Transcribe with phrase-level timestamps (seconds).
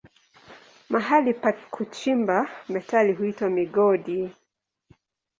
[0.89, 4.29] Mahali pa kuchimba metali huitwa migodi.